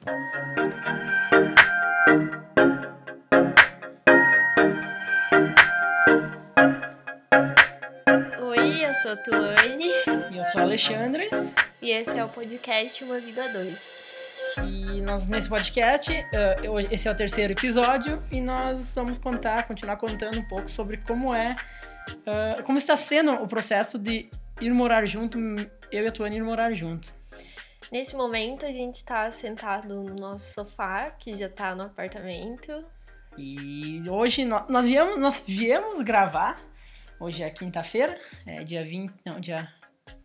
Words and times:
Oi, 0.00 0.16
eu 8.82 8.94
sou 8.94 9.12
a 9.12 9.16
Tuane 9.16 9.90
E 10.32 10.38
eu 10.38 10.44
sou 10.46 10.62
o 10.62 10.64
Alexandre. 10.64 11.28
e 11.82 11.90
esse 11.90 12.18
é 12.18 12.24
o 12.24 12.28
podcast 12.30 13.04
Uma 13.04 13.18
Vida 13.18 13.46
2. 13.52 14.56
E 14.72 15.02
nós, 15.02 15.26
nesse 15.26 15.50
podcast, 15.50 16.10
eh, 16.10 16.56
esse 16.90 17.06
é 17.06 17.10
o 17.10 17.14
terceiro 17.14 17.52
episódio, 17.52 18.16
e 18.32 18.40
nós 18.40 18.94
vamos 18.94 19.18
contar, 19.18 19.66
continuar 19.66 19.98
contando 19.98 20.38
um 20.38 20.48
pouco 20.48 20.70
sobre 20.70 20.96
como 20.96 21.34
é, 21.34 21.54
eh, 22.24 22.62
como 22.62 22.78
está 22.78 22.96
sendo 22.96 23.32
o 23.34 23.46
processo 23.46 23.98
de 23.98 24.30
ir 24.62 24.72
morar 24.72 25.04
junto, 25.04 25.38
eu 25.92 26.04
e 26.04 26.06
a 26.06 26.10
Tuane 26.10 26.36
ir 26.36 26.42
morar 26.42 26.72
junto. 26.72 27.19
Nesse 27.90 28.14
momento 28.14 28.64
a 28.64 28.70
gente 28.70 29.04
tá 29.04 29.30
sentado 29.32 30.02
no 30.02 30.14
nosso 30.14 30.54
sofá, 30.54 31.10
que 31.10 31.36
já 31.36 31.48
tá 31.48 31.74
no 31.74 31.82
apartamento. 31.82 32.80
E 33.36 34.00
hoje 34.08 34.44
nós, 34.44 34.68
nós 34.68 34.86
viemos, 34.86 35.18
nós 35.18 35.42
viemos 35.44 36.00
gravar, 36.00 36.62
hoje 37.20 37.42
é 37.42 37.50
quinta-feira, 37.50 38.16
é 38.46 38.62
dia 38.62 38.84
20, 38.84 39.12
não, 39.26 39.40
dia 39.40 39.68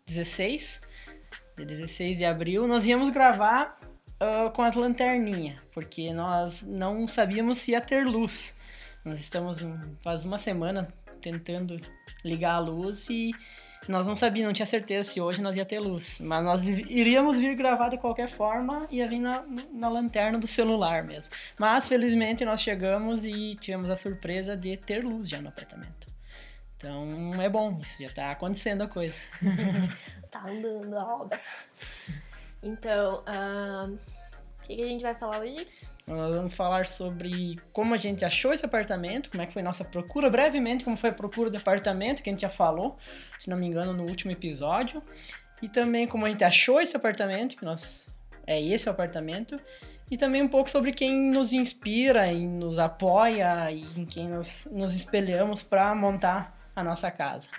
16, 0.06 0.82
dia 1.58 1.66
16 1.66 2.18
de 2.18 2.26
abril, 2.26 2.68
nós 2.68 2.84
viemos 2.84 3.10
gravar 3.10 3.80
ah, 4.20 4.52
com 4.56 4.62
as 4.62 4.76
lanterninhas, 4.76 5.60
porque 5.74 6.14
nós 6.14 6.62
não 6.62 7.08
sabíamos 7.08 7.58
se 7.58 7.72
ia 7.72 7.82
ter 7.82 8.06
luz. 8.06 8.56
Nós 9.04 9.20
estamos 9.20 9.60
faz 10.02 10.24
uma 10.24 10.38
semana 10.38 10.88
tentando 11.20 11.80
ligar 12.24 12.56
a 12.56 12.60
luz 12.60 13.10
e 13.10 13.32
nós 13.88 14.08
não 14.08 14.16
sabíamos, 14.16 14.48
não 14.50 14.54
tinha 14.54 14.66
certeza 14.66 15.12
se 15.12 15.22
hoje 15.22 15.42
nós 15.42 15.56
ia 15.56 15.66
ter 15.66 15.80
luz. 15.80 16.20
Mas 16.20 16.44
nós 16.44 16.68
iríamos 16.68 17.38
vir 17.38 17.56
gravar 17.56 17.90
de 17.90 17.98
qualquer 17.98 18.28
forma, 18.28 18.88
ia 18.90 19.08
vir 19.08 19.20
na, 19.20 19.44
na 19.72 19.90
lanterna 19.90 20.38
do 20.38 20.48
celular 20.48 21.04
mesmo. 21.04 21.32
Mas 21.58 21.88
felizmente 21.88 22.44
nós 22.46 22.62
chegamos 22.62 23.26
e 23.26 23.56
tivemos 23.56 23.90
a 23.90 23.96
surpresa 23.96 24.56
de 24.56 24.78
ter 24.78 25.04
luz 25.04 25.30
já 25.30 25.42
no 25.42 25.50
apartamento. 25.50 26.08
Então 26.78 27.42
é 27.42 27.50
bom, 27.50 27.78
isso 27.82 28.02
já 28.02 28.10
tá 28.10 28.32
acontecendo 28.32 28.84
a 28.84 28.88
coisa. 28.88 29.22
Tá 30.36 30.50
andando 30.50 30.94
a 30.98 31.16
obra. 31.16 31.40
Então, 32.62 33.24
ahn, 33.26 33.94
o 33.94 34.64
que, 34.64 34.76
que 34.76 34.82
a 34.82 34.88
gente 34.90 35.02
vai 35.02 35.16
falar 35.16 35.40
hoje? 35.40 35.66
Nós 36.08 36.36
vamos 36.36 36.54
falar 36.54 36.86
sobre 36.86 37.60
como 37.74 37.96
a 37.96 37.98
gente 37.98 38.24
achou 38.24 38.54
esse 38.54 38.64
apartamento, 38.64 39.30
como 39.30 39.42
é 39.42 39.48
que 39.48 39.54
foi 39.54 39.64
nossa 39.64 39.84
procura, 39.84 40.30
brevemente 40.30 40.84
como 40.84 40.96
foi 40.96 41.10
a 41.10 41.14
procura 41.14 41.50
do 41.50 41.58
apartamento, 41.58 42.22
que 42.22 42.30
a 42.30 42.34
gente 42.34 42.42
já 42.42 42.50
falou, 42.50 42.96
se 43.40 43.50
não 43.50 43.58
me 43.58 43.66
engano, 43.66 43.92
no 43.92 44.04
último 44.04 44.32
episódio. 44.32 45.02
E 45.64 45.68
também 45.68 46.08
como 46.08 46.26
a 46.26 46.30
gente 46.30 46.44
achou 46.44 46.80
esse 46.80 46.96
apartamento, 46.96 47.56
que 47.56 47.66
nós 47.66 48.16
é 48.46 48.62
esse 48.62 48.88
o 48.88 48.92
apartamento. 48.92 49.60
E 50.10 50.18
também 50.18 50.44
um 50.44 50.48
pouco 50.48 50.70
sobre 50.70 50.92
quem 50.92 51.32
nos 51.32 51.52
inspira 51.52 52.32
e 52.32 52.46
nos 52.46 52.78
apoia 52.78 53.72
e 53.72 53.82
em 54.00 54.06
quem 54.06 54.28
nos, 54.28 54.68
nos 54.72 54.96
espelhamos 54.96 55.64
para 55.64 55.96
montar 55.96 56.54
a 56.76 56.84
nossa 56.84 57.10
casa. 57.10 57.50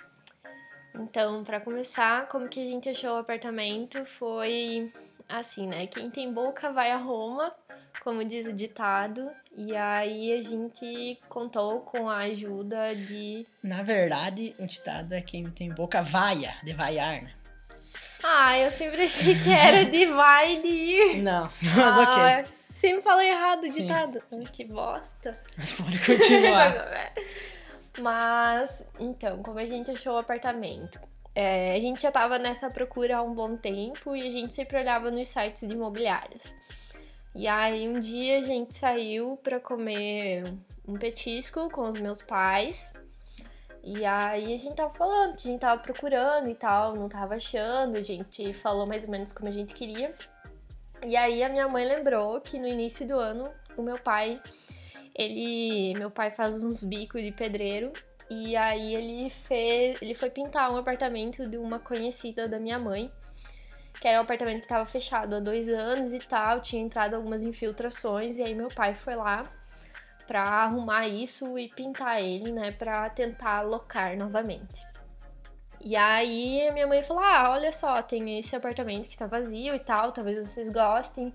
Então, 0.95 1.43
pra 1.43 1.59
começar, 1.59 2.27
como 2.29 2.47
que 2.47 2.59
a 2.59 2.65
gente 2.65 2.87
achou 2.87 3.11
o 3.11 3.17
apartamento 3.17 4.03
foi 4.05 4.91
assim, 5.29 5.67
né? 5.67 5.87
Quem 5.87 6.09
tem 6.09 6.31
boca 6.31 6.71
vai 6.71 6.91
a 6.91 6.97
Roma, 6.97 7.53
como 8.01 8.23
diz 8.23 8.45
o 8.47 8.53
ditado. 8.53 9.29
E 9.55 9.75
aí 9.75 10.33
a 10.33 10.41
gente 10.41 11.19
contou 11.29 11.79
com 11.81 12.09
a 12.09 12.17
ajuda 12.19 12.95
de 12.95 13.45
Na 13.63 13.83
verdade, 13.83 14.53
o 14.59 14.65
ditado 14.67 15.13
é 15.13 15.21
quem 15.21 15.43
tem 15.49 15.69
boca 15.69 16.01
vaia, 16.01 16.55
de 16.63 16.73
vaiar, 16.73 17.21
né? 17.21 17.33
Ah, 18.23 18.57
eu 18.57 18.71
sempre 18.71 19.03
achei 19.03 19.35
que 19.39 19.51
era 19.51 19.85
de 19.85 20.05
vai 20.07 20.61
de 20.61 20.67
ir. 20.67 21.21
Não, 21.23 21.43
mas 21.75 21.97
ok. 21.97 22.23
Ah, 22.23 22.43
sempre 22.69 23.01
falei 23.03 23.29
errado 23.29 23.63
o 23.63 23.69
Sim, 23.69 23.83
ditado. 23.83 24.21
sim. 24.27 24.39
Ai, 24.39 24.51
que 24.51 24.65
bosta. 24.65 25.39
Mas 25.57 25.73
pode 25.73 25.99
continuar. 25.99 26.73
Mas, 27.99 28.83
então, 28.99 29.41
como 29.41 29.57
a 29.57 29.65
gente 29.65 29.89
achou 29.89 30.13
o 30.13 30.17
apartamento? 30.19 30.99
É, 31.39 31.75
a 31.75 31.79
gente 31.79 32.01
já 32.01 32.11
tava 32.11 32.39
nessa 32.39 32.67
procura 32.67 33.17
há 33.17 33.21
um 33.21 33.31
bom 33.31 33.55
tempo 33.55 34.15
e 34.15 34.27
a 34.27 34.31
gente 34.31 34.51
sempre 34.55 34.79
olhava 34.79 35.11
nos 35.11 35.29
sites 35.29 35.67
de 35.67 35.75
imobiliárias. 35.75 36.55
E 37.35 37.47
aí, 37.47 37.87
um 37.87 37.99
dia 37.99 38.39
a 38.39 38.41
gente 38.41 38.73
saiu 38.73 39.37
pra 39.43 39.59
comer 39.59 40.43
um 40.87 40.97
petisco 40.97 41.69
com 41.69 41.87
os 41.87 42.01
meus 42.01 42.23
pais. 42.23 42.91
E 43.83 44.03
aí 44.03 44.55
a 44.55 44.57
gente 44.57 44.75
tava 44.75 44.91
falando 44.95 45.35
a 45.35 45.37
gente 45.37 45.59
tava 45.59 45.79
procurando 45.79 46.49
e 46.49 46.55
tal, 46.55 46.95
não 46.95 47.07
tava 47.07 47.35
achando, 47.35 47.97
a 47.97 48.01
gente 48.01 48.51
falou 48.53 48.87
mais 48.87 49.03
ou 49.03 49.11
menos 49.11 49.31
como 49.31 49.47
a 49.47 49.51
gente 49.51 49.75
queria. 49.75 50.15
E 51.05 51.15
aí 51.15 51.43
a 51.43 51.49
minha 51.49 51.67
mãe 51.67 51.85
lembrou 51.85 52.41
que 52.41 52.57
no 52.57 52.67
início 52.67 53.07
do 53.07 53.13
ano 53.13 53.43
o 53.77 53.83
meu 53.83 53.99
pai, 53.99 54.41
ele, 55.13 55.93
meu 55.99 56.09
pai 56.09 56.31
faz 56.31 56.63
uns 56.63 56.83
bicos 56.83 57.21
de 57.21 57.31
pedreiro 57.31 57.93
e 58.29 58.55
aí 58.55 58.95
ele 58.95 59.29
fez, 59.29 60.01
ele 60.01 60.13
foi 60.13 60.29
pintar 60.29 60.71
um 60.71 60.77
apartamento 60.77 61.47
de 61.47 61.57
uma 61.57 61.79
conhecida 61.79 62.47
da 62.47 62.59
minha 62.59 62.77
mãe, 62.77 63.11
que 64.01 64.07
era 64.07 64.19
um 64.19 64.23
apartamento 64.23 64.59
que 64.59 64.65
estava 64.65 64.85
fechado 64.85 65.35
há 65.35 65.39
dois 65.39 65.69
anos 65.69 66.13
e 66.13 66.19
tal, 66.19 66.61
tinha 66.61 66.83
entrado 66.83 67.15
algumas 67.15 67.43
infiltrações 67.43 68.37
e 68.37 68.43
aí 68.43 68.53
meu 68.53 68.67
pai 68.69 68.95
foi 68.95 69.15
lá 69.15 69.43
pra 70.27 70.41
arrumar 70.41 71.07
isso 71.07 71.57
e 71.57 71.69
pintar 71.69 72.21
ele, 72.21 72.51
né, 72.51 72.71
Pra 72.73 73.09
tentar 73.09 73.59
alocar 73.59 74.15
novamente. 74.17 74.85
E 75.83 75.95
aí 75.95 76.69
minha 76.73 76.85
mãe 76.85 77.01
falou: 77.03 77.23
"Ah, 77.23 77.51
olha 77.51 77.71
só, 77.71 78.01
tem 78.01 78.37
esse 78.39 78.55
apartamento 78.55 79.07
que 79.07 79.17
tá 79.17 79.25
vazio 79.25 79.73
e 79.73 79.79
tal, 79.79 80.11
talvez 80.11 80.37
vocês 80.37 80.73
gostem. 80.73 81.33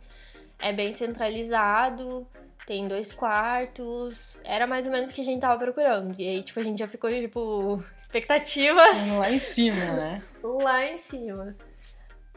É 0.62 0.72
bem 0.72 0.92
centralizado, 0.92 2.26
tem 2.66 2.86
dois 2.86 3.12
quartos. 3.12 4.36
Era 4.44 4.66
mais 4.66 4.86
ou 4.86 4.92
menos 4.92 5.10
o 5.10 5.14
que 5.14 5.20
a 5.20 5.24
gente 5.24 5.40
tava 5.40 5.58
procurando. 5.58 6.14
E 6.18 6.28
aí, 6.28 6.42
tipo, 6.42 6.60
a 6.60 6.62
gente 6.62 6.78
já 6.78 6.86
ficou, 6.86 7.10
tipo, 7.10 7.82
expectativa 7.98 8.80
Lá 9.18 9.30
em 9.30 9.38
cima, 9.38 9.84
né? 9.84 10.22
lá 10.42 10.84
em 10.84 10.98
cima. 10.98 11.56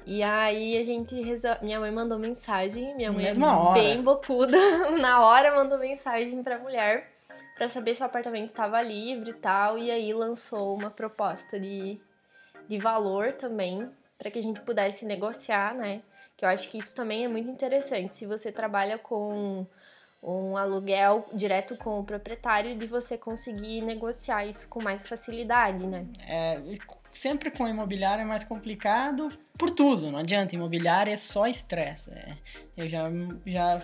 E 0.06 0.22
aí 0.22 0.78
a 0.78 0.84
gente. 0.84 1.16
Minha 1.62 1.80
mãe 1.80 1.92
mandou 1.92 2.20
mensagem, 2.20 2.96
minha 2.96 3.12
mãe 3.12 3.26
Mesma 3.26 3.48
é 3.48 3.56
hora. 3.56 3.74
bem 3.82 4.02
bocuda. 4.02 4.58
Na 5.02 5.26
hora 5.26 5.56
mandou 5.56 5.80
mensagem 5.80 6.44
pra 6.44 6.60
mulher 6.60 7.12
pra 7.56 7.68
saber 7.68 7.96
se 7.96 8.04
o 8.04 8.06
apartamento 8.06 8.50
estava 8.50 8.82
livre 8.82 9.32
e 9.32 9.34
tal. 9.34 9.78
E 9.80 9.90
aí 9.90 10.14
lançou 10.14 10.76
uma 10.78 10.92
proposta 10.92 11.60
de, 11.60 12.00
de 12.68 12.78
valor 12.78 13.34
também, 13.34 13.90
pra 14.18 14.30
que 14.30 14.38
a 14.38 14.44
gente 14.44 14.62
pudesse 14.62 15.06
negociar, 15.06 15.74
né? 15.74 16.02
Que 16.38 16.44
eu 16.46 16.50
acho 16.50 16.70
que 16.70 16.78
isso 16.78 16.94
também 16.96 17.26
é 17.26 17.28
muito 17.28 17.50
interessante. 17.50 18.16
Se 18.16 18.26
você 18.26 18.52
trabalha 18.52 18.98
com 18.98 19.66
um 20.22 20.58
aluguel 20.58 21.24
direto 21.34 21.78
com 21.78 22.00
o 22.00 22.04
proprietário, 22.04 22.76
de 22.76 22.88
você 22.88 23.18
conseguir 23.18 23.82
negociar 23.84 24.46
isso 24.46 24.68
com 24.68 24.82
mais 24.84 25.08
facilidade, 25.08 25.86
né? 25.86 26.04
É, 26.28 26.60
sempre 27.12 27.52
com 27.52 27.68
imobiliário 27.68 28.24
é 28.24 28.26
mais 28.26 28.44
complicado 28.44 29.28
por 29.58 29.70
tudo, 29.72 30.12
não 30.12 30.20
adianta. 30.20 30.56
Imobiliário 30.56 31.14
é 31.14 31.18
só 31.18 31.46
estresse. 31.46 32.10
é. 32.12 32.36
eu 32.76 32.90
já, 32.90 33.04
já, 33.46 33.82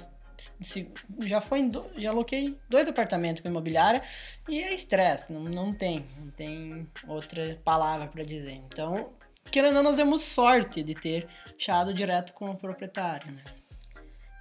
se- 0.60 0.92
já, 1.20 1.40
foi 1.42 1.70
já 1.96 2.10
aloquei 2.10 2.58
dois 2.68 2.88
apartamentos 2.88 3.42
com 3.42 3.48
imobiliária 3.48 4.02
e 4.50 4.62
é 4.64 4.74
estresse, 4.74 5.32
não, 5.32 5.44
não 5.44 5.72
tem, 5.72 6.06
não 6.20 6.32
tem 6.32 6.82
outra 7.08 7.56
palavra 7.64 8.08
para 8.08 8.24
dizer. 8.24 8.54
Então, 8.66 9.12
querendo 9.50 9.78
ou 9.78 9.84
não, 9.84 9.92
nós 9.92 9.96
temos 9.96 10.22
sorte 10.24 10.84
de 10.84 10.94
ter 10.94 11.28
achado 11.58 11.94
direto 11.94 12.34
com 12.34 12.50
o 12.52 12.56
proprietário, 12.58 13.32
né? 13.32 13.42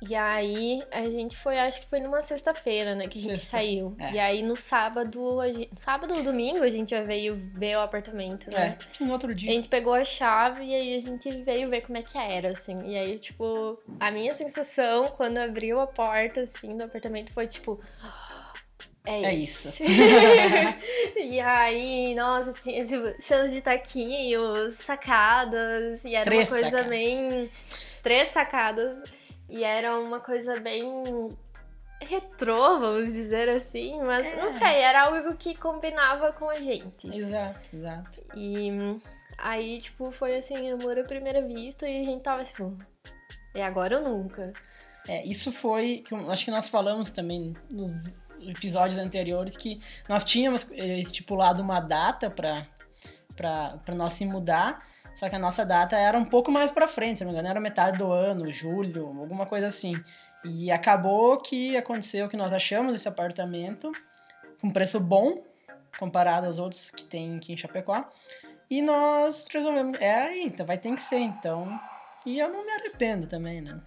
E 0.02 0.14
aí, 0.14 0.82
a 0.90 1.02
gente 1.02 1.36
foi, 1.36 1.58
acho 1.58 1.82
que 1.82 1.86
foi 1.86 2.00
numa 2.00 2.22
sexta-feira, 2.22 2.94
né, 2.94 3.06
que 3.06 3.18
a 3.18 3.20
gente 3.20 3.32
Sexta, 3.32 3.58
saiu. 3.58 3.94
é. 3.98 4.12
E 4.12 4.18
aí, 4.18 4.42
no 4.42 4.56
sábado, 4.56 5.38
a 5.38 5.52
gente, 5.52 5.68
sábado 5.78 6.14
ou 6.14 6.22
domingo, 6.22 6.62
a 6.64 6.70
gente 6.70 6.88
já 6.92 7.02
veio 7.02 7.38
ver 7.54 7.76
o 7.76 7.82
apartamento, 7.82 8.50
né? 8.50 8.78
É, 8.80 8.84
sim, 8.90 9.04
no 9.04 9.12
outro 9.12 9.30
A 9.30 9.34
dia. 9.34 9.52
gente 9.52 9.68
pegou 9.68 9.92
a 9.92 10.02
chave 10.02 10.64
e 10.64 10.74
aí 10.74 10.96
a 10.96 11.00
gente 11.00 11.28
veio 11.42 11.68
ver 11.68 11.82
como 11.82 11.98
é 11.98 12.02
que 12.02 12.16
era, 12.16 12.48
assim. 12.48 12.76
E 12.86 12.96
aí, 12.96 13.18
tipo, 13.18 13.78
a 14.00 14.10
minha 14.10 14.32
sensação 14.32 15.04
quando 15.08 15.36
abriu 15.36 15.78
a 15.78 15.86
porta, 15.86 16.40
assim, 16.40 16.78
do 16.78 16.84
apartamento 16.84 17.30
foi 17.34 17.46
tipo. 17.46 17.78
É, 19.06 19.22
É 19.24 19.34
isso. 19.34 19.72
e 21.16 21.40
aí, 21.40 22.14
nossa, 22.14 22.52
tinha, 22.60 22.84
tipo, 22.84 23.22
chãos 23.22 23.50
de 23.52 23.60
taquinhos, 23.62 24.76
sacadas, 24.76 26.04
e 26.04 26.14
era 26.14 26.24
Três 26.24 26.50
uma 26.50 26.58
coisa 26.60 26.70
sacadas. 26.76 26.88
bem. 26.88 27.50
Três 28.02 28.28
sacadas. 28.32 29.12
E 29.48 29.64
era 29.64 29.98
uma 29.98 30.20
coisa 30.20 30.60
bem 30.60 31.02
retrô, 32.02 32.78
vamos 32.78 33.12
dizer 33.12 33.48
assim, 33.48 34.00
mas 34.02 34.26
É. 34.26 34.36
não 34.36 34.56
sei, 34.56 34.78
era 34.80 35.04
algo 35.06 35.36
que 35.36 35.54
combinava 35.54 36.32
com 36.32 36.48
a 36.48 36.54
gente. 36.54 37.14
Exato, 37.14 37.68
exato. 37.74 38.22
E 38.34 38.70
aí, 39.38 39.80
tipo, 39.80 40.10
foi 40.12 40.36
assim, 40.38 40.70
amor 40.70 40.98
à 40.98 41.02
primeira 41.02 41.42
vista 41.42 41.88
e 41.88 42.00
a 42.00 42.04
gente 42.04 42.22
tava 42.22 42.42
tipo, 42.44 42.76
é 43.54 43.62
agora 43.64 43.98
ou 44.00 44.08
nunca. 44.08 44.42
É, 45.08 45.24
isso 45.26 45.50
foi, 45.52 46.04
acho 46.28 46.44
que 46.44 46.50
nós 46.50 46.68
falamos 46.68 47.10
também 47.10 47.54
nos 47.68 48.20
episódios 48.48 48.98
anteriores 48.98 49.56
que 49.56 49.80
nós 50.08 50.24
tínhamos 50.24 50.66
eh, 50.72 50.98
estipulado 50.98 51.62
uma 51.62 51.80
data 51.80 52.30
para 52.30 52.66
para 53.36 53.94
nós 53.94 54.12
se 54.12 54.26
mudar, 54.26 54.78
Só 55.16 55.28
que 55.28 55.36
a 55.36 55.38
nossa 55.38 55.64
data 55.64 55.96
era 55.98 56.18
um 56.18 56.24
pouco 56.24 56.50
mais 56.50 56.70
pra 56.70 56.88
frente, 56.88 57.18
se 57.18 57.24
não 57.24 57.30
me 57.30 57.34
engano, 57.34 57.50
era 57.50 57.60
metade 57.60 57.98
do 57.98 58.10
ano, 58.10 58.50
julho, 58.50 59.06
alguma 59.06 59.46
coisa 59.46 59.66
assim. 59.66 59.92
E 60.44 60.70
acabou 60.70 61.38
que 61.38 61.76
aconteceu 61.76 62.28
que 62.28 62.36
nós 62.36 62.52
achamos 62.52 62.94
esse 62.94 63.08
apartamento 63.08 63.92
com 64.60 64.70
preço 64.70 64.98
bom, 64.98 65.42
comparado 65.98 66.46
aos 66.46 66.58
outros 66.58 66.90
que 66.90 67.04
tem 67.04 67.36
aqui 67.36 67.52
em 67.52 67.56
Chapecó. 67.56 68.08
E 68.70 68.80
nós 68.80 69.46
resolvemos, 69.52 69.98
é 70.00 70.14
aí, 70.14 70.44
então 70.44 70.64
vai 70.64 70.78
ter 70.78 70.94
que 70.94 71.02
ser, 71.02 71.18
então. 71.18 71.68
E 72.26 72.38
eu 72.38 72.48
não 72.48 72.64
me 72.64 72.70
arrependo 72.72 73.26
também, 73.26 73.60
né? 73.62 73.80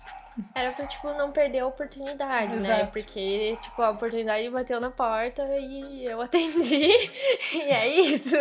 Era 0.56 0.72
pra, 0.72 0.88
tipo, 0.88 1.14
não 1.14 1.32
perder 1.32 1.60
a 1.60 1.68
oportunidade, 1.68 2.54
né? 2.54 2.58
Exato. 2.58 2.92
Porque, 2.92 3.56
tipo, 3.62 3.82
a 3.82 3.92
oportunidade 3.92 4.50
bateu 4.50 4.80
na 4.80 4.90
porta 4.90 5.44
e 5.60 6.06
eu 6.06 6.20
atendi. 6.20 6.90
e 7.54 7.62
é 7.62 7.88
isso. 7.88 8.36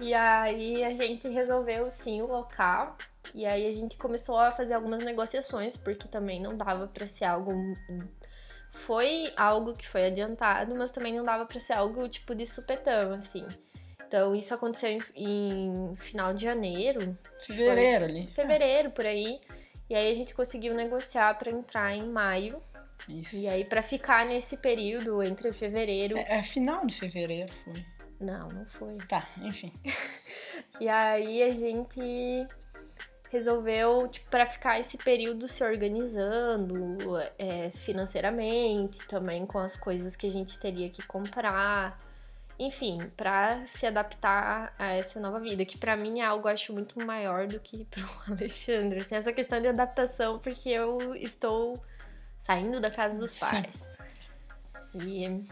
E 0.00 0.14
aí 0.14 0.84
a 0.84 0.90
gente 0.90 1.26
resolveu, 1.28 1.90
sim, 1.90 2.22
o 2.22 2.26
local. 2.26 2.96
E 3.34 3.44
aí 3.44 3.66
a 3.66 3.72
gente 3.72 3.96
começou 3.96 4.38
a 4.38 4.52
fazer 4.52 4.74
algumas 4.74 5.04
negociações, 5.04 5.76
porque 5.76 6.06
também 6.06 6.40
não 6.40 6.56
dava 6.56 6.86
pra 6.86 7.08
ser 7.08 7.24
algo. 7.24 7.52
Foi 8.72 9.32
algo 9.36 9.74
que 9.74 9.88
foi 9.88 10.06
adiantado, 10.06 10.74
mas 10.78 10.92
também 10.92 11.14
não 11.14 11.24
dava 11.24 11.46
pra 11.46 11.58
ser 11.58 11.72
algo, 11.72 12.08
tipo, 12.08 12.32
de 12.34 12.46
supetão, 12.46 13.14
assim. 13.14 13.44
Então, 14.06 14.34
isso 14.34 14.54
aconteceu 14.54 14.90
em, 14.90 14.98
em 15.16 15.96
final 15.96 16.32
de 16.32 16.44
janeiro, 16.44 17.16
Fevereiro 17.44 18.04
ali. 18.04 18.28
fevereiro, 18.28 18.90
por 18.90 19.04
aí. 19.04 19.40
E 19.88 19.94
aí 19.94 20.10
a 20.12 20.14
gente 20.14 20.34
conseguiu 20.34 20.74
negociar 20.74 21.34
pra 21.38 21.50
entrar 21.50 21.94
em 21.94 22.08
maio. 22.08 22.56
Isso. 23.08 23.36
E 23.36 23.48
aí, 23.48 23.64
pra 23.64 23.82
ficar 23.82 24.26
nesse 24.26 24.56
período 24.56 25.22
entre 25.22 25.52
fevereiro. 25.52 26.16
É, 26.18 26.38
é 26.38 26.42
final 26.42 26.84
de 26.86 26.94
fevereiro, 26.94 27.52
foi. 27.52 27.74
Não, 28.20 28.48
não 28.48 28.64
foi. 28.66 28.96
Tá, 29.08 29.24
enfim. 29.42 29.72
E 30.80 30.88
aí 30.88 31.42
a 31.42 31.50
gente 31.50 32.46
resolveu, 33.30 34.08
tipo, 34.08 34.28
pra 34.30 34.46
ficar 34.46 34.78
esse 34.78 34.96
período 34.98 35.48
se 35.48 35.64
organizando 35.64 36.96
é, 37.38 37.70
financeiramente, 37.70 39.06
também 39.08 39.46
com 39.46 39.58
as 39.58 39.78
coisas 39.78 40.16
que 40.16 40.26
a 40.26 40.30
gente 40.30 40.58
teria 40.58 40.88
que 40.88 41.06
comprar. 41.06 41.96
Enfim, 42.58 42.98
pra 43.16 43.66
se 43.68 43.86
adaptar 43.86 44.72
a 44.78 44.92
essa 44.94 45.20
nova 45.20 45.38
vida, 45.38 45.64
que 45.64 45.76
pra 45.76 45.96
mim 45.96 46.20
é 46.20 46.24
algo, 46.24 46.48
acho, 46.48 46.72
muito 46.72 47.04
maior 47.04 47.46
do 47.46 47.60
que 47.60 47.84
pro 47.84 48.08
Alexandre. 48.32 48.98
Assim, 48.98 49.14
essa 49.14 49.32
questão 49.32 49.60
de 49.60 49.68
adaptação, 49.68 50.38
porque 50.38 50.70
eu 50.70 51.14
estou 51.14 51.74
saindo 52.40 52.80
da 52.80 52.90
casa 52.90 53.18
dos 53.18 53.32
Sim. 53.32 53.62
pais. 53.62 53.88
E 55.04 55.44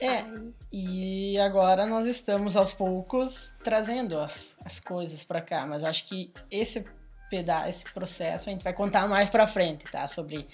É, 0.00 0.24
e 0.72 1.38
agora 1.40 1.86
nós 1.86 2.06
estamos 2.06 2.56
aos 2.56 2.72
poucos 2.72 3.54
trazendo 3.64 4.20
as, 4.20 4.56
as 4.64 4.78
coisas 4.78 5.24
pra 5.24 5.40
cá, 5.40 5.66
mas 5.66 5.82
acho 5.82 6.04
que 6.06 6.32
esse 6.50 6.84
peda 7.28 7.66
esse 7.68 7.90
processo 7.92 8.48
a 8.50 8.52
gente 8.52 8.62
vai 8.62 8.74
contar 8.74 9.08
mais 9.08 9.30
pra 9.30 9.46
frente, 9.46 9.84
tá? 9.90 10.06
Sobre 10.06 10.46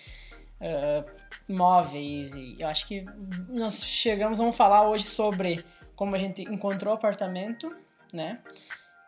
ah, 0.60 1.04
móveis 1.48 2.34
e 2.34 2.56
eu 2.58 2.68
acho 2.68 2.86
que 2.86 3.04
nós 3.48 3.84
chegamos, 3.84 4.38
vamos 4.38 4.56
falar 4.56 4.88
hoje 4.88 5.04
sobre 5.04 5.64
como 5.94 6.14
a 6.14 6.18
gente 6.18 6.42
encontrou 6.42 6.92
o 6.92 6.96
apartamento, 6.96 7.74
né? 8.12 8.40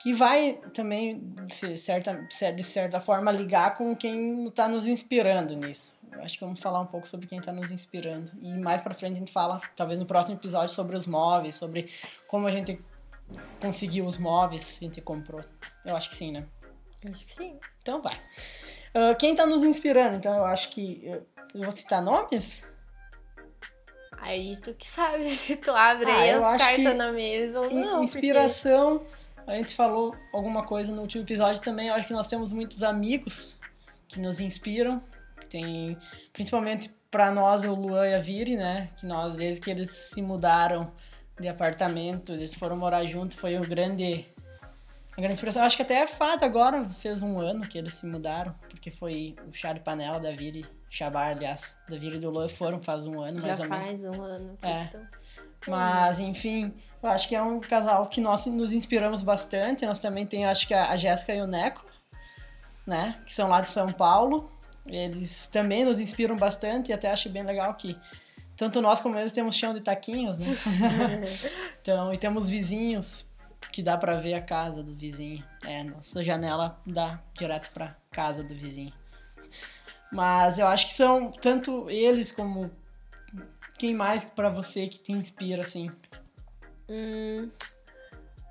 Que 0.00 0.14
vai 0.14 0.58
também, 0.72 1.34
de 1.46 1.76
certa, 1.76 2.14
de 2.54 2.62
certa 2.62 3.00
forma, 3.00 3.30
ligar 3.30 3.76
com 3.76 3.94
quem 3.94 4.44
está 4.44 4.66
nos 4.66 4.86
inspirando 4.86 5.54
nisso. 5.54 5.94
Eu 6.10 6.22
acho 6.22 6.38
que 6.38 6.44
vamos 6.44 6.58
falar 6.58 6.80
um 6.80 6.86
pouco 6.86 7.06
sobre 7.06 7.26
quem 7.26 7.38
está 7.38 7.52
nos 7.52 7.70
inspirando. 7.70 8.32
E 8.40 8.56
mais 8.58 8.80
pra 8.80 8.94
frente 8.94 9.16
a 9.16 9.18
gente 9.18 9.32
fala, 9.32 9.60
talvez 9.76 9.98
no 9.98 10.06
próximo 10.06 10.36
episódio, 10.36 10.74
sobre 10.74 10.96
os 10.96 11.06
móveis, 11.06 11.54
sobre 11.54 11.92
como 12.26 12.46
a 12.46 12.50
gente 12.50 12.82
conseguiu 13.60 14.06
os 14.06 14.16
móveis 14.16 14.78
que 14.78 14.84
a 14.86 14.88
gente 14.88 15.00
comprou. 15.02 15.42
Eu 15.84 15.94
acho 15.96 16.08
que 16.08 16.16
sim, 16.16 16.32
né? 16.32 16.48
acho 17.08 17.26
que 17.26 17.34
sim. 17.34 17.60
Então 17.82 18.00
vai. 18.00 18.14
Ah, 18.94 19.14
quem 19.14 19.32
está 19.32 19.46
nos 19.46 19.64
inspirando? 19.64 20.16
Então 20.16 20.36
eu 20.36 20.44
acho 20.44 20.70
que. 20.70 21.02
Eu, 21.54 21.62
vou 21.62 21.72
citar 21.72 22.02
nomes? 22.02 22.62
Aí 24.18 24.56
tu 24.58 24.74
que 24.74 24.88
sabe 24.88 25.30
se 25.34 25.56
tu 25.56 25.70
abre 25.70 26.10
Ah, 26.10 26.18
aí 26.18 26.30
as 26.30 26.58
cartas 26.58 26.96
na 26.96 27.12
mesa 27.12 27.60
ou 27.60 27.70
não. 27.70 28.04
Inspiração. 28.04 29.04
A 29.46 29.56
gente 29.56 29.74
falou 29.74 30.14
alguma 30.32 30.62
coisa 30.62 30.94
no 30.94 31.02
último 31.02 31.24
episódio 31.24 31.60
também. 31.60 31.88
Eu 31.88 31.94
acho 31.94 32.06
que 32.06 32.12
nós 32.12 32.28
temos 32.28 32.52
muitos 32.52 32.82
amigos 32.82 33.58
que 34.06 34.20
nos 34.20 34.40
inspiram. 34.40 35.02
Tem, 35.48 35.96
principalmente 36.32 36.94
para 37.10 37.32
nós, 37.32 37.64
o 37.64 37.74
Luan 37.74 38.06
e 38.06 38.14
a 38.14 38.20
Viri, 38.20 38.56
né? 38.56 38.90
Que 38.96 39.06
nós, 39.06 39.34
desde 39.34 39.60
que 39.60 39.70
eles 39.70 39.90
se 39.90 40.22
mudaram 40.22 40.92
de 41.40 41.48
apartamento, 41.48 42.32
eles 42.32 42.54
foram 42.54 42.76
morar 42.76 43.04
junto, 43.06 43.36
foi 43.36 43.56
o 43.56 43.62
grande. 43.62 44.26
A 45.12 45.16
grande 45.16 45.32
inspiração. 45.32 45.62
Acho 45.62 45.76
que 45.76 45.82
até 45.82 46.02
é 46.02 46.06
fato 46.06 46.44
agora, 46.44 46.88
fez 46.88 47.20
um 47.20 47.40
ano 47.40 47.62
que 47.62 47.76
eles 47.76 47.94
se 47.94 48.06
mudaram, 48.06 48.52
porque 48.68 48.90
foi 48.90 49.34
o 49.48 49.52
chá 49.52 49.72
de 49.72 49.80
panela 49.80 50.20
da 50.20 50.30
Viri, 50.30 50.64
Chabar, 50.90 51.28
aliás, 51.30 51.76
da 51.88 51.94
e 51.96 52.10
do 52.18 52.30
Luan 52.30 52.48
foram 52.48 52.82
faz 52.82 53.06
um 53.06 53.20
ano, 53.20 53.34
Porque 53.40 53.46
mais 53.46 53.58
já 53.58 53.64
ou 53.64 53.70
menos. 53.70 53.86
faz 53.86 54.18
um 54.18 54.22
ano 54.24 54.58
que 54.60 54.66
É. 54.66 54.82
estão. 54.82 55.00
Mas, 55.68 56.18
enfim, 56.18 56.74
eu 57.02 57.08
acho 57.08 57.28
que 57.28 57.36
é 57.36 57.42
um 57.42 57.60
casal 57.60 58.06
que 58.08 58.20
nós 58.20 58.44
nos 58.46 58.72
inspiramos 58.72 59.22
bastante. 59.22 59.86
Nós 59.86 60.00
também 60.00 60.26
tem, 60.26 60.46
acho 60.46 60.66
que 60.66 60.74
a 60.74 60.96
Jéssica 60.96 61.34
e 61.34 61.40
o 61.40 61.46
Neco, 61.46 61.84
né? 62.86 63.12
Que 63.24 63.32
são 63.32 63.46
lá 63.48 63.60
de 63.60 63.68
São 63.68 63.86
Paulo. 63.86 64.50
Eles 64.86 65.46
também 65.46 65.84
nos 65.84 66.00
inspiram 66.00 66.34
bastante 66.34 66.88
e 66.90 66.92
até 66.92 67.10
acho 67.10 67.28
bem 67.28 67.42
legal 67.44 67.72
que 67.74 67.96
tanto 68.56 68.80
nós 68.82 69.00
como 69.00 69.16
eles 69.18 69.32
temos 69.32 69.54
chão 69.54 69.72
de 69.72 69.80
taquinhos, 69.80 70.38
né? 70.38 70.46
então, 71.80 72.12
e 72.12 72.16
temos 72.18 72.48
vizinhos 72.48 73.28
que 73.70 73.82
dá 73.82 73.96
pra 73.96 74.14
ver 74.14 74.34
a 74.34 74.40
casa 74.40 74.82
do 74.82 74.94
vizinho. 74.96 75.44
É, 75.66 75.84
nossa 75.84 76.22
janela 76.22 76.80
dá 76.86 77.16
direto 77.38 77.70
pra 77.72 77.94
casa 78.10 78.42
do 78.42 78.54
vizinho. 78.54 78.92
Mas 80.12 80.58
eu 80.58 80.66
acho 80.66 80.86
que 80.86 80.94
são 80.94 81.30
tanto 81.30 81.88
eles 81.88 82.32
como 82.32 82.70
quem 83.78 83.94
mais 83.94 84.24
pra 84.24 84.48
você 84.48 84.86
que 84.86 84.98
te 84.98 85.12
inspira, 85.12 85.62
assim? 85.62 85.90
Hum. 86.88 87.48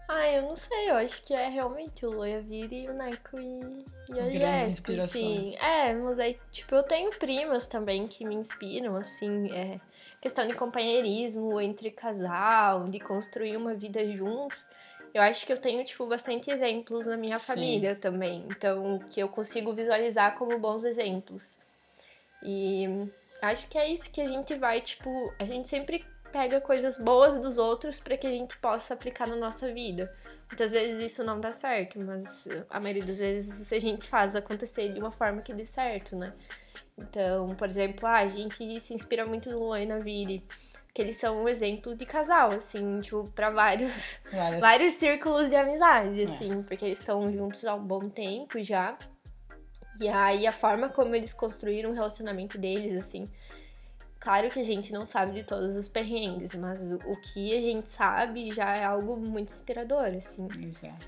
Ah, 0.07 0.27
eu 0.31 0.41
não 0.41 0.55
sei, 0.55 0.89
eu 0.89 0.95
acho 0.95 1.21
que 1.21 1.35
é 1.35 1.47
realmente 1.49 2.03
o 2.03 2.09
Loia 2.09 2.41
Viri, 2.41 2.89
o 2.89 2.93
Neco 2.93 3.37
e, 3.39 3.85
e 4.11 4.19
a 4.19 4.25
Jéssica, 4.25 5.03
assim. 5.03 5.55
É, 5.57 5.93
mas 5.93 6.17
aí, 6.17 6.35
tipo, 6.51 6.73
eu 6.73 6.81
tenho 6.81 7.11
primas 7.11 7.67
também 7.67 8.07
que 8.07 8.25
me 8.25 8.33
inspiram, 8.33 8.95
assim, 8.95 9.51
é, 9.51 9.79
questão 10.19 10.47
de 10.47 10.55
companheirismo 10.55 11.61
entre 11.61 11.91
casal, 11.91 12.87
de 12.87 12.99
construir 12.99 13.55
uma 13.55 13.75
vida 13.75 14.03
juntos. 14.15 14.67
Eu 15.13 15.21
acho 15.21 15.45
que 15.45 15.53
eu 15.53 15.59
tenho, 15.59 15.83
tipo, 15.83 16.05
bastante 16.05 16.51
exemplos 16.51 17.05
na 17.05 17.17
minha 17.17 17.39
Sim. 17.39 17.53
família 17.53 17.95
também, 17.95 18.45
então, 18.47 18.99
que 19.09 19.19
eu 19.19 19.27
consigo 19.27 19.73
visualizar 19.73 20.37
como 20.37 20.57
bons 20.59 20.83
exemplos. 20.83 21.57
E 22.43 22.85
acho 23.41 23.67
que 23.69 23.77
é 23.77 23.91
isso 23.91 24.11
que 24.11 24.21
a 24.21 24.27
gente 24.27 24.55
vai, 24.55 24.81
tipo, 24.81 25.09
a 25.39 25.45
gente 25.45 25.67
sempre 25.67 25.99
pega 26.31 26.61
coisas 26.61 26.97
boas 26.97 27.41
dos 27.41 27.57
outros 27.57 27.99
para 27.99 28.15
que 28.17 28.27
a 28.27 28.31
gente 28.31 28.57
possa 28.59 28.93
aplicar 28.93 29.27
na 29.27 29.35
nossa 29.35 29.71
vida. 29.73 30.07
Muitas 30.47 30.71
vezes 30.71 31.11
isso 31.11 31.23
não 31.23 31.39
dá 31.39 31.53
certo, 31.53 31.99
mas 31.99 32.47
a 32.69 32.79
maioria 32.79 33.05
das 33.05 33.17
vezes 33.17 33.71
a 33.71 33.79
gente 33.79 34.07
faz 34.07 34.35
acontecer 34.35 34.93
de 34.93 34.99
uma 34.99 35.11
forma 35.11 35.41
que 35.41 35.53
dê 35.53 35.65
certo, 35.65 36.15
né? 36.15 36.33
Então, 36.97 37.55
por 37.55 37.67
exemplo, 37.67 38.07
ah, 38.07 38.19
a 38.19 38.27
gente 38.27 38.79
se 38.79 38.93
inspira 38.93 39.25
muito 39.25 39.49
no 39.49 39.59
Luan 39.59 39.81
e 39.81 39.85
na 39.85 39.99
Viri, 39.99 40.41
que 40.99 41.03
eles 41.03 41.15
são 41.15 41.43
um 41.43 41.47
exemplo 41.47 41.95
de 41.95 42.05
casal, 42.05 42.49
assim, 42.49 42.99
tipo, 42.99 43.23
pra 43.31 43.49
vários, 43.49 43.93
Várias 44.29 44.59
vários 44.59 44.93
círculos 44.95 45.49
de 45.49 45.55
amizade, 45.55 46.21
É. 46.21 46.25
assim, 46.25 46.61
porque 46.63 46.83
eles 46.83 46.99
estão 46.99 47.25
juntos 47.31 47.63
há 47.63 47.73
um 47.73 47.85
bom 47.85 48.01
tempo 48.01 48.61
já. 48.61 48.97
E 50.01 50.09
aí 50.09 50.45
a 50.45 50.51
forma 50.51 50.89
como 50.89 51.15
eles 51.15 51.33
construíram 51.33 51.91
o 51.91 51.93
relacionamento 51.93 52.57
deles, 52.57 52.93
assim. 52.97 53.23
Claro 54.19 54.49
que 54.49 54.59
a 54.59 54.63
gente 54.63 54.91
não 54.91 55.07
sabe 55.07 55.31
de 55.31 55.43
todos 55.43 55.77
os 55.77 55.87
perrengues, 55.87 56.53
mas 56.57 56.81
o, 56.91 57.15
que 57.21 57.55
a 57.55 57.61
gente 57.61 57.89
sabe 57.89 58.51
já 58.51 58.73
é 58.75 58.83
algo 58.83 59.15
muito 59.15 59.47
inspirador, 59.49 60.03
assim. 60.17 60.45
Exato. 60.61 61.07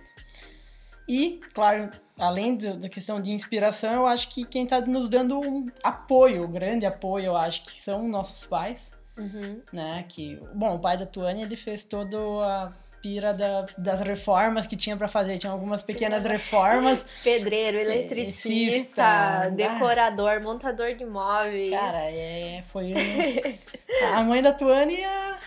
E, 1.07 1.37
claro, 1.53 1.89
além 2.17 2.55
do- 2.55 2.77
da 2.77 2.87
questão 2.87 3.19
de 3.19 3.31
inspiração, 3.31 3.91
eu 3.93 4.07
acho 4.07 4.29
que 4.29 4.45
quem 4.45 4.65
tá 4.65 4.79
nos 4.79 5.09
dando 5.09 5.37
um 5.39 5.65
apoio, 5.83 6.45
um 6.45 6.51
grande 6.51 6.85
apoio, 6.85 7.25
eu 7.25 7.35
acho 7.35 7.63
que 7.63 7.77
são 7.81 8.07
nossos 8.07 8.45
pais, 8.45 8.93
Uhum. 9.17 9.61
né? 9.73 10.05
Que, 10.07 10.39
bom, 10.53 10.75
o 10.75 10.79
pai 10.79 10.97
da 10.97 11.05
Tuane, 11.05 11.43
ele 11.43 11.55
fez 11.55 11.83
toda 11.83 12.17
a 12.17 12.71
pira 13.01 13.33
da- 13.33 13.65
das 13.77 13.99
reformas 14.01 14.65
que 14.65 14.75
tinha 14.75 14.95
pra 14.95 15.07
fazer. 15.07 15.37
Tinha 15.37 15.51
algumas 15.51 15.81
pequenas 15.83 16.23
reformas. 16.25 17.05
Pedreiro, 17.23 17.77
Eletricista, 17.77 19.03
ah. 19.03 19.49
decorador, 19.49 20.41
montador 20.41 20.93
de 20.95 21.05
móveis. 21.05 21.71
Cara, 21.71 22.11
é, 22.11 22.63
foi... 22.67 22.93
a 24.13 24.23
mãe 24.23 24.41
da 24.41 24.53
Tuane 24.53 25.03
a- 25.03 25.37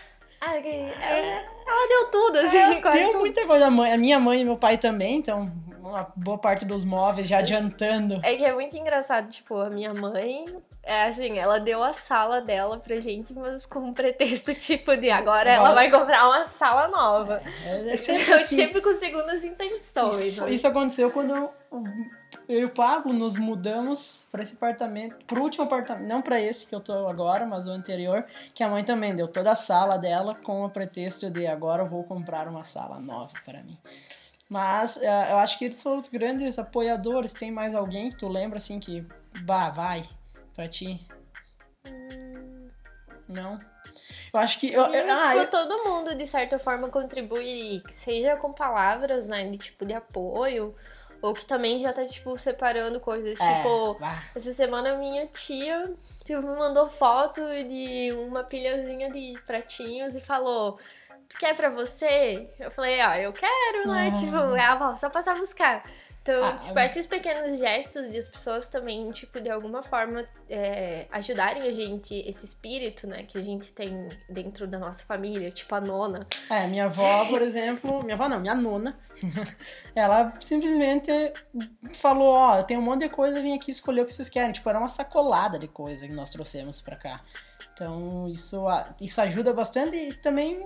Ah, 0.41 0.61
que- 0.61 0.67
ela, 0.69 1.43
ela 1.65 1.87
deu 1.89 2.11
tudo, 2.11 2.37
assim, 2.39 2.57
É, 2.57 2.81
quase 2.81 2.99
deu 2.99 3.07
tudo. 3.11 3.19
muita 3.19 3.45
coisa. 3.47 3.65
A, 3.67 3.71
mãe- 3.71 3.93
a 3.93 3.97
minha 3.97 4.19
mãe 4.19 4.41
e 4.41 4.45
meu 4.45 4.57
pai 4.57 4.77
também, 4.77 5.15
então 5.17 5.45
uma 5.89 6.11
boa 6.15 6.37
parte 6.37 6.65
dos 6.65 6.83
móveis, 6.83 7.27
já 7.27 7.39
adiantando. 7.39 8.19
É 8.23 8.35
que 8.35 8.45
é 8.45 8.53
muito 8.53 8.75
engraçado, 8.77 9.29
tipo, 9.29 9.57
a 9.57 9.69
minha 9.69 9.93
mãe, 9.93 10.45
é 10.83 11.05
assim, 11.05 11.37
ela 11.37 11.59
deu 11.59 11.83
a 11.83 11.93
sala 11.93 12.41
dela 12.41 12.77
pra 12.79 12.99
gente, 12.99 13.33
mas 13.33 13.65
com 13.65 13.79
um 13.79 13.93
pretexto, 13.93 14.53
tipo, 14.55 14.95
de 14.95 15.09
agora 15.09 15.51
ela 15.51 15.73
vai 15.73 15.89
comprar 15.89 16.27
uma 16.27 16.47
sala 16.47 16.87
nova. 16.87 17.41
É, 17.65 17.93
é 17.93 17.97
sempre 17.97 18.31
Eu 18.31 18.35
assim. 18.35 18.55
sempre 18.55 18.81
com 18.81 18.95
segundas 18.95 19.43
intenções. 19.43 20.25
Isso, 20.25 20.43
né? 20.43 20.51
isso 20.51 20.67
aconteceu 20.67 21.11
quando 21.11 21.35
eu, 21.35 21.53
eu 22.47 22.61
e 22.61 22.65
o 22.65 22.69
Pablo 22.69 23.13
nos 23.13 23.37
mudamos 23.37 24.27
para 24.31 24.43
esse 24.43 24.53
apartamento, 24.53 25.15
pro 25.25 25.41
último 25.41 25.63
apartamento, 25.63 26.07
não 26.07 26.21
para 26.21 26.39
esse 26.39 26.65
que 26.65 26.75
eu 26.75 26.79
tô 26.79 27.07
agora, 27.07 27.45
mas 27.45 27.67
o 27.67 27.71
anterior, 27.71 28.25
que 28.53 28.63
a 28.63 28.69
mãe 28.69 28.83
também 28.83 29.15
deu 29.15 29.27
toda 29.27 29.51
a 29.51 29.55
sala 29.55 29.97
dela 29.97 30.35
com 30.35 30.63
o 30.63 30.69
pretexto 30.69 31.29
de 31.29 31.47
agora 31.47 31.83
eu 31.83 31.87
vou 31.87 32.03
comprar 32.03 32.47
uma 32.47 32.63
sala 32.63 32.99
nova 32.99 33.33
para 33.45 33.61
mim. 33.63 33.77
Mas 34.49 34.97
eh, 35.01 35.31
eu 35.31 35.37
acho 35.37 35.57
que 35.57 35.65
eles 35.65 35.77
são 35.77 35.97
os 35.99 36.07
grandes 36.09 36.57
apoiadores. 36.59 37.33
Tem 37.33 37.51
mais 37.51 37.73
alguém 37.73 38.09
que 38.09 38.17
tu 38.17 38.27
lembra 38.27 38.57
assim 38.57 38.79
que, 38.79 39.03
bah, 39.43 39.69
vai 39.69 40.03
pra 40.53 40.67
ti? 40.67 41.05
Hum, 41.87 42.69
Não? 43.29 43.57
Eu 44.33 44.39
acho 44.39 44.59
que. 44.59 44.71
Eu, 44.71 44.83
eu- 44.85 45.13
ah, 45.13 45.29
tipo, 45.29 45.37
eu- 45.43 45.49
todo 45.49 45.83
mundo, 45.89 46.15
de 46.15 46.27
certa 46.27 46.59
forma, 46.59 46.89
contribui, 46.89 47.81
seja 47.91 48.35
com 48.37 48.51
palavras, 48.53 49.27
né, 49.27 49.43
de 49.49 49.57
tipo, 49.57 49.85
de 49.85 49.93
apoio, 49.93 50.75
ou 51.21 51.33
que 51.33 51.45
também 51.45 51.79
já 51.79 51.91
tá, 51.93 52.05
tipo, 52.05 52.37
separando 52.37 52.99
coisas, 52.99 53.39
é, 53.39 53.57
tipo... 53.57 53.93
bah. 53.95 54.21
Essa 54.35 54.53
semana 54.53 54.95
minha 54.97 55.25
tia 55.27 55.83
tipo, 56.23 56.41
me 56.41 56.55
mandou 56.57 56.85
foto 56.85 57.41
de 57.41 58.09
uma 58.27 58.43
pilhazinha 58.43 59.09
de 59.09 59.33
pratinhos 59.47 60.15
e 60.15 60.21
falou: 60.21 60.77
Tu 61.29 61.37
quer 61.39 61.55
pra 61.55 61.69
você? 61.69 62.49
Eu 62.59 62.71
falei, 62.71 63.01
ah, 63.01 63.19
eu 63.19 63.33
quero, 63.33 63.87
né? 63.91 64.11
Ah. 64.13 64.19
Tipo, 64.19 64.35
ela 64.35 64.77
falou, 64.77 64.97
só 64.97 65.09
passar 65.09 65.31
a 65.35 65.39
buscar. 65.39 65.83
Então, 66.21 66.43
Ah, 66.43 66.57
tipo, 66.57 66.79
eu- 66.79 66.85
esses 66.85 67.05
pequenos 67.05 67.59
gestos 67.59 68.09
de 68.09 68.17
as 68.17 68.27
pessoas 68.27 68.67
também, 68.67 69.11
tipo, 69.11 69.39
de 69.39 69.47
alguma 69.47 69.83
forma 69.83 70.23
é, 70.49 71.05
ajudarem 71.11 71.61
a 71.67 71.71
gente, 71.71 72.15
esse 72.27 72.45
espírito, 72.45 73.05
né, 73.05 73.23
que 73.23 73.37
a 73.37 73.43
gente 73.43 73.71
tem 73.73 73.95
dentro 74.29 74.65
da 74.65 74.79
nossa 74.79 75.03
família, 75.03 75.51
tipo 75.51 75.75
a 75.75 75.81
nona. 75.81 76.25
É, 76.49 76.65
minha 76.65 76.85
avó, 76.85 77.25
por 77.25 77.41
exemplo, 77.43 77.99
minha 78.03 78.15
avó 78.15 78.27
não, 78.27 78.39
minha 78.39 78.55
nona, 78.55 78.97
ela 79.95 80.33
simplesmente 80.39 81.11
falou, 81.93 82.33
ó, 82.33 82.63
tem 82.63 82.75
um 82.77 82.81
monte 82.81 83.01
de 83.01 83.09
coisa, 83.09 83.39
vim 83.39 83.53
aqui 83.55 83.69
escolher 83.69 84.01
o 84.01 84.05
que 84.05 84.13
vocês 84.13 84.29
querem. 84.29 84.51
Tipo, 84.51 84.67
era 84.69 84.79
uma 84.79 84.89
sacolada 84.89 85.59
de 85.59 85.67
coisa 85.67 86.07
que 86.07 86.13
nós 86.15 86.31
trouxemos 86.31 86.81
pra 86.81 86.95
cá. 86.95 87.21
Então, 87.73 88.23
isso, 88.27 88.67
a- 88.67 88.95
isso 88.99 89.21
ajuda 89.21 89.53
bastante 89.53 89.95
e 89.95 90.13
também, 90.13 90.65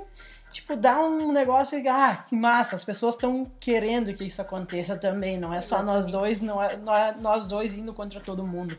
tipo, 0.52 0.76
dá 0.76 1.00
um 1.00 1.32
negócio 1.32 1.82
que, 1.82 1.88
ah, 1.88 2.24
que 2.28 2.36
massa, 2.36 2.76
as 2.76 2.84
pessoas 2.84 3.16
estão 3.16 3.44
querendo 3.60 4.14
que 4.14 4.24
isso 4.24 4.42
aconteça 4.42 4.98
também, 4.98 5.38
não 5.38 5.54
é 5.54 5.62
só 5.62 5.82
nós 5.84 6.08
dois, 6.08 6.42
não 6.42 6.62
é, 6.62 6.78
não 6.78 6.96
é 6.96 7.16
nós 7.20 7.48
dois 7.48 7.74
indo 7.78 7.94
contra 7.94 8.20
todo 8.20 8.46
mundo. 8.46 8.78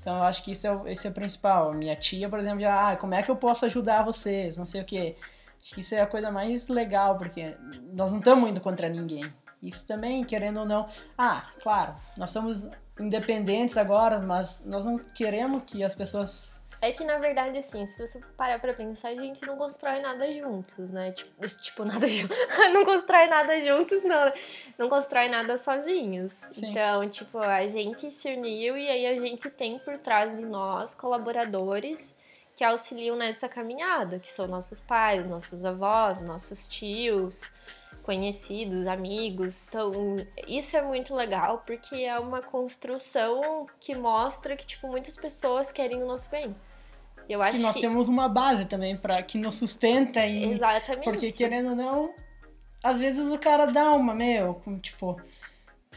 Então, 0.00 0.16
eu 0.16 0.24
acho 0.24 0.42
que 0.42 0.50
isso 0.50 0.66
é, 0.66 0.90
esse 0.90 1.06
é 1.06 1.10
o 1.10 1.14
principal. 1.14 1.72
Minha 1.72 1.94
tia, 1.94 2.28
por 2.28 2.40
exemplo, 2.40 2.60
já, 2.60 2.90
ah, 2.90 2.96
como 2.96 3.14
é 3.14 3.22
que 3.22 3.30
eu 3.30 3.36
posso 3.36 3.64
ajudar 3.66 4.02
vocês? 4.02 4.58
Não 4.58 4.64
sei 4.64 4.82
o 4.82 4.84
quê. 4.84 5.16
Acho 5.60 5.74
que 5.74 5.80
isso 5.80 5.94
é 5.94 6.00
a 6.00 6.06
coisa 6.06 6.28
mais 6.28 6.66
legal, 6.66 7.16
porque 7.16 7.56
nós 7.96 8.10
não 8.10 8.18
estamos 8.18 8.50
indo 8.50 8.60
contra 8.60 8.88
ninguém. 8.88 9.32
Isso 9.62 9.86
também, 9.86 10.24
querendo 10.24 10.58
ou 10.58 10.66
não. 10.66 10.88
Ah, 11.16 11.48
claro, 11.62 11.94
nós 12.18 12.32
somos 12.32 12.66
independentes 12.98 13.76
agora, 13.76 14.18
mas 14.18 14.64
nós 14.66 14.84
não 14.84 14.98
queremos 14.98 15.62
que 15.64 15.84
as 15.84 15.94
pessoas. 15.94 16.60
É 16.82 16.90
que, 16.90 17.04
na 17.04 17.20
verdade, 17.20 17.56
assim, 17.60 17.86
se 17.86 18.04
você 18.04 18.18
parar 18.36 18.58
pra 18.58 18.74
pensar, 18.74 19.10
a 19.10 19.14
gente 19.14 19.40
não 19.46 19.56
constrói 19.56 20.00
nada 20.00 20.26
juntos, 20.34 20.90
né? 20.90 21.12
Tipo, 21.12 21.48
tipo 21.62 21.84
nada 21.86 22.08
juntos. 22.08 22.36
não 22.74 22.84
constrói 22.84 23.28
nada 23.28 23.62
juntos, 23.62 24.02
não. 24.02 24.24
né? 24.24 24.32
Não 24.76 24.88
constrói 24.88 25.28
nada 25.28 25.56
sozinhos. 25.56 26.32
Sim. 26.50 26.70
Então, 26.72 27.08
tipo, 27.08 27.38
a 27.38 27.64
gente 27.68 28.10
se 28.10 28.34
uniu 28.34 28.76
e 28.76 28.88
aí 28.88 29.06
a 29.06 29.14
gente 29.14 29.48
tem 29.48 29.78
por 29.78 29.96
trás 29.96 30.36
de 30.36 30.44
nós 30.44 30.92
colaboradores 30.92 32.16
que 32.56 32.64
auxiliam 32.64 33.14
nessa 33.14 33.48
caminhada, 33.48 34.18
que 34.18 34.28
são 34.28 34.48
nossos 34.48 34.80
pais, 34.80 35.24
nossos 35.24 35.64
avós, 35.64 36.20
nossos 36.20 36.66
tios, 36.66 37.52
conhecidos, 38.02 38.88
amigos. 38.88 39.64
Então, 39.68 39.92
isso 40.48 40.76
é 40.76 40.82
muito 40.82 41.14
legal 41.14 41.62
porque 41.64 42.02
é 42.02 42.18
uma 42.18 42.42
construção 42.42 43.68
que 43.78 43.94
mostra 43.94 44.56
que, 44.56 44.66
tipo, 44.66 44.88
muitas 44.88 45.16
pessoas 45.16 45.70
querem 45.70 46.02
o 46.02 46.06
nosso 46.06 46.28
bem. 46.28 46.54
Eu 47.32 47.42
acho 47.42 47.56
Que 47.56 47.62
nós 47.62 47.74
que 47.74 47.80
temos 47.80 48.08
uma 48.08 48.28
base 48.28 48.66
também 48.66 48.96
para 48.96 49.22
que 49.22 49.38
nos 49.38 49.54
sustenta 49.54 50.24
e. 50.26 50.52
Exatamente. 50.52 51.04
Porque 51.04 51.32
querendo 51.32 51.70
ou 51.70 51.76
não, 51.76 52.14
às 52.82 52.98
vezes 52.98 53.32
o 53.32 53.38
cara 53.38 53.66
dá 53.66 53.92
uma, 53.94 54.14
meu, 54.14 54.60
tipo, 54.80 55.16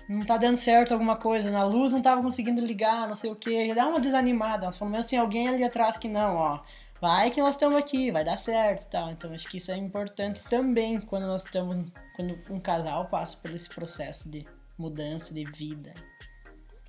não 0.07 0.21
tá 0.21 0.37
dando 0.37 0.57
certo 0.57 0.93
alguma 0.93 1.17
coisa, 1.17 1.51
na 1.51 1.63
luz 1.63 1.91
não 1.91 2.01
tava 2.01 2.21
conseguindo 2.21 2.63
ligar, 2.63 3.07
não 3.07 3.15
sei 3.15 3.31
o 3.31 3.35
que, 3.35 3.73
dá 3.73 3.87
uma 3.87 3.99
desanimada, 3.99 4.65
mas 4.67 4.77
pelo 4.77 4.89
menos 4.89 5.07
tem 5.07 5.19
alguém 5.19 5.49
ali 5.49 5.63
atrás 5.63 5.97
que 5.97 6.07
não, 6.07 6.35
ó, 6.35 6.61
vai 7.01 7.29
que 7.31 7.41
nós 7.41 7.51
estamos 7.51 7.75
aqui, 7.75 8.11
vai 8.11 8.23
dar 8.23 8.37
certo 8.37 8.83
e 8.83 8.87
tal. 8.87 9.11
Então 9.11 9.33
acho 9.33 9.47
que 9.49 9.57
isso 9.57 9.71
é 9.71 9.77
importante 9.77 10.41
também 10.49 11.01
quando 11.01 11.25
nós 11.27 11.43
estamos, 11.43 11.75
quando 12.15 12.39
um 12.49 12.59
casal 12.59 13.07
passa 13.07 13.37
por 13.37 13.53
esse 13.53 13.67
processo 13.67 14.29
de 14.29 14.43
mudança 14.77 15.33
de 15.33 15.43
vida. 15.43 15.93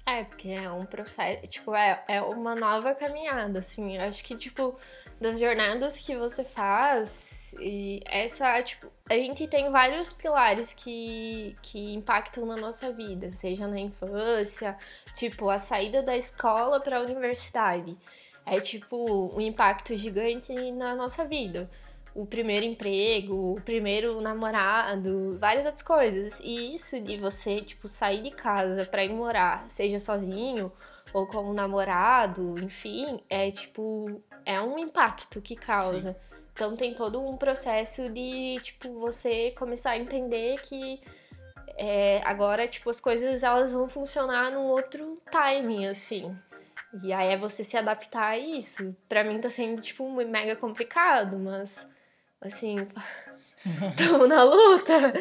É, 0.09 0.23
porque 0.23 0.51
é 0.51 0.71
um 0.71 0.87
processo, 0.87 1.41
tipo, 1.49 1.75
é, 1.75 2.01
é 2.07 2.23
uma 2.23 2.55
nova 2.55 2.95
caminhada, 2.95 3.59
assim. 3.59 3.97
Eu 3.97 4.03
acho 4.03 4.23
que, 4.23 4.37
tipo, 4.37 4.79
das 5.21 5.41
jornadas 5.41 5.99
que 5.99 6.15
você 6.15 6.45
faz, 6.45 7.53
e 7.59 8.01
essa, 8.07 8.63
tipo, 8.63 8.87
a 9.11 9.15
gente 9.15 9.49
tem 9.49 9.69
vários 9.69 10.13
pilares 10.13 10.73
que, 10.75 11.57
que 11.61 11.93
impactam 11.95 12.45
na 12.47 12.55
nossa 12.55 12.93
vida, 12.93 13.33
seja 13.33 13.67
na 13.67 13.81
infância, 13.81 14.79
tipo, 15.17 15.51
a 15.51 15.59
saída 15.59 16.01
da 16.05 16.17
escola 16.17 16.79
para 16.79 16.99
a 16.99 17.03
universidade. 17.03 17.97
É, 18.45 18.61
tipo, 18.61 19.37
um 19.37 19.41
impacto 19.41 19.97
gigante 19.97 20.55
na 20.71 20.95
nossa 20.95 21.25
vida. 21.25 21.69
O 22.17 22.25
primeiro 22.25 22.65
emprego, 22.65 23.53
o 23.53 23.61
primeiro 23.61 24.23
namorado, 24.23 25.39
várias 25.39 25.67
outras 25.67 25.83
coisas. 25.83 26.41
E 26.41 26.75
isso 26.75 26.99
de 26.99 27.19
você, 27.19 27.57
tipo, 27.57 27.89
sair 27.89 28.23
de 28.23 28.31
casa 28.31 28.87
pra 28.87 29.05
ir 29.05 29.13
morar, 29.13 29.67
seja 29.69 30.01
sozinho 30.01 30.73
ou 31.13 31.27
com 31.27 31.51
um 31.51 31.53
namorado, 31.53 32.59
enfim, 32.65 33.21
é 33.29 33.51
tipo, 33.51 34.21
é 34.45 34.61
um 34.61 34.79
impacto 34.79 35.43
que 35.43 35.55
causa. 35.55 36.17
Então 36.53 36.75
tem 36.75 36.95
todo 36.95 37.21
um 37.21 37.37
processo 37.37 38.09
de, 38.09 38.57
tipo, 38.63 38.99
você 38.99 39.51
começar 39.51 39.91
a 39.91 39.99
entender 39.99 40.57
que 40.63 41.01
é, 41.77 42.23
agora, 42.25 42.67
tipo, 42.67 42.89
as 42.89 42.99
coisas 42.99 43.43
elas 43.43 43.75
vão 43.75 43.91
funcionar 43.91 44.51
num 44.51 44.69
outro 44.69 45.17
timing, 45.31 45.87
assim. 45.87 46.35
E 47.03 47.13
aí 47.13 47.29
é 47.29 47.37
você 47.37 47.63
se 47.63 47.77
adaptar 47.77 48.29
a 48.29 48.39
isso. 48.39 48.97
Pra 49.07 49.23
mim 49.23 49.39
tá 49.39 49.51
sendo, 49.51 49.83
tipo, 49.83 50.11
mega 50.11 50.57
complicado, 50.57 51.39
mas 51.39 51.87
assim, 52.41 52.77
tamo 53.97 54.27
na 54.27 54.43
luta. 54.43 55.13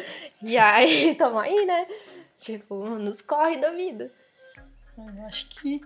E 0.42 0.56
aí, 0.56 1.14
tamo 1.18 1.38
aí, 1.38 1.66
né? 1.66 1.86
Tipo, 2.38 2.84
nos 2.98 3.22
corre 3.22 3.58
da 3.58 3.70
vida. 3.70 4.10
Eu 4.96 5.26
acho 5.26 5.46
que 5.48 5.80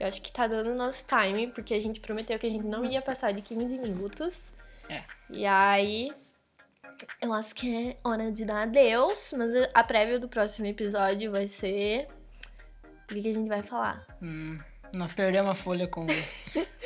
Eu 0.00 0.06
acho 0.06 0.22
que 0.22 0.32
tá 0.32 0.46
dando 0.46 0.74
nosso 0.74 1.04
time, 1.06 1.48
porque 1.48 1.74
a 1.74 1.80
gente 1.80 2.00
prometeu 2.00 2.38
que 2.38 2.46
a 2.46 2.50
gente 2.50 2.66
não 2.66 2.84
ia 2.84 3.02
passar 3.02 3.32
de 3.32 3.42
15 3.42 3.78
minutos. 3.78 4.44
É. 4.88 5.00
E 5.30 5.44
aí, 5.44 6.12
eu 7.20 7.32
acho 7.32 7.54
que 7.54 7.88
é 7.88 7.96
hora 8.04 8.30
de 8.30 8.44
dar 8.44 8.62
adeus, 8.62 9.34
mas 9.36 9.52
a 9.74 9.84
prévia 9.84 10.18
do 10.18 10.28
próximo 10.28 10.66
episódio 10.66 11.32
vai 11.32 11.48
ser. 11.48 12.08
O 13.04 13.14
que 13.14 13.22
que 13.22 13.30
a 13.30 13.34
gente 13.34 13.48
vai 13.48 13.62
falar? 13.62 14.06
hum, 14.22 14.58
nós 14.94 15.12
perdemos 15.12 15.50
a 15.50 15.54
folha 15.54 15.88
com, 15.88 16.06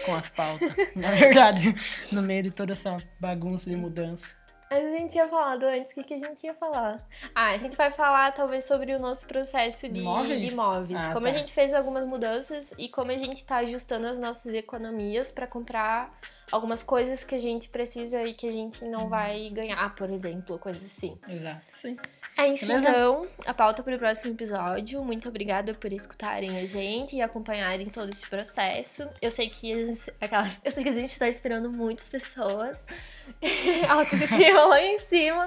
com 0.05 0.15
as 0.15 0.29
pautas. 0.29 0.71
Na 0.97 1.11
verdade, 1.11 1.75
no 2.11 2.23
meio 2.23 2.43
de 2.43 2.51
toda 2.51 2.73
essa 2.73 2.97
bagunça 3.21 3.69
de 3.71 3.77
mudança. 3.77 4.37
Mas 4.73 4.87
a 4.87 4.91
gente 4.91 5.13
tinha 5.13 5.29
falado 5.29 5.65
antes, 5.65 5.93
o 5.93 5.95
que, 5.97 6.03
que 6.03 6.15
a 6.15 6.19
gente 6.19 6.47
ia 6.47 6.55
falar? 6.55 6.97
Ah, 7.35 7.51
a 7.51 7.59
gente 7.59 7.77
vai 7.77 7.91
falar 7.91 8.33
talvez 8.33 8.65
sobre 8.65 8.95
o 8.95 8.99
nosso 8.99 9.27
processo 9.27 9.87
de 9.87 10.01
Móveis? 10.01 10.41
de 10.41 10.55
imóveis. 10.55 10.99
Ah, 10.99 11.13
como 11.13 11.27
tá. 11.27 11.29
a 11.29 11.33
gente 11.33 11.53
fez 11.53 11.75
algumas 11.75 12.07
mudanças 12.07 12.73
e 12.79 12.89
como 12.89 13.11
a 13.11 13.17
gente 13.19 13.45
tá 13.45 13.57
ajustando 13.59 14.07
as 14.07 14.19
nossas 14.19 14.55
economias 14.55 15.31
pra 15.31 15.47
comprar 15.47 16.09
algumas 16.53 16.83
coisas 16.83 17.25
que 17.25 17.35
a 17.35 17.41
gente 17.41 17.69
precisa 17.69 18.23
e 18.23 18.35
que 18.35 18.47
a 18.47 18.53
gente 18.53 18.85
não 18.85 19.09
vai 19.09 19.49
ganhar, 19.51 19.95
por 19.97 20.11
exemplo, 20.11 20.59
coisas 20.59 20.85
assim. 20.85 21.19
Exato, 21.29 21.63
sim. 21.69 21.97
É 22.39 22.47
isso 22.47 22.67
Beleza? 22.67 22.89
então, 22.91 23.27
a 23.45 23.53
pauta 23.53 23.83
para 23.83 23.95
o 23.97 23.99
próximo 23.99 24.33
episódio. 24.35 25.05
Muito 25.05 25.29
obrigada 25.29 25.75
por 25.75 25.93
escutarem 25.93 26.59
a 26.61 26.67
gente 26.67 27.17
e 27.17 27.21
acompanharem 27.23 27.91
todo 27.91 28.09
esse 28.11 28.27
processo. 28.29 29.07
Eu 29.21 29.31
sei 29.31 29.51
que 29.51 29.73
a 29.73 29.79
gente, 29.85 30.11
aquelas, 30.21 30.59
eu 30.65 30.73
sei 30.73 30.83
que 30.85 30.89
a 30.91 30.93
gente 30.93 31.19
tá 31.19 31.29
esperando 31.29 31.71
muitas 31.71 32.09
pessoas. 32.09 32.87
Autoestima 33.89 34.65
lá 34.67 34.81
em 34.83 34.99
cima. 34.99 35.47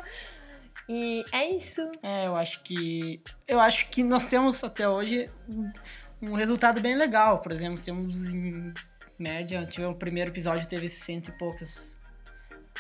E 0.88 1.24
é 1.32 1.50
isso. 1.50 1.82
É, 2.04 2.28
eu 2.28 2.36
acho 2.36 2.62
que. 2.62 3.22
Eu 3.48 3.60
acho 3.60 3.90
que 3.90 4.04
nós 4.04 4.26
temos 4.28 4.64
até 4.64 4.88
hoje 4.88 5.26
um- 5.50 5.72
um 6.22 6.34
resultado 6.34 6.80
bem 6.82 6.96
legal. 6.96 7.40
Por 7.40 7.52
exemplo, 7.52 7.84
temos 7.84 8.28
em 8.28 8.72
média, 9.18 9.66
tivemos 9.66 9.96
o 9.96 10.00
primeiro 10.00 10.32
episódio 10.32 10.68
teve 10.68 10.90
cento 10.90 11.30
e 11.30 11.38
poucos 11.38 11.96